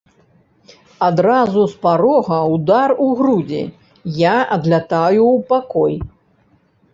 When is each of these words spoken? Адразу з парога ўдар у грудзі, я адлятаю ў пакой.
Адразу 1.07 1.65
з 1.73 1.77
парога 1.83 2.39
ўдар 2.53 2.89
у 3.05 3.11
грудзі, 3.19 3.61
я 4.25 4.33
адлятаю 4.57 5.21
ў 5.35 5.37
пакой. 5.53 5.95